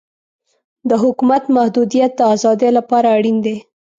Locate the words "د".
0.89-0.91, 2.17-2.21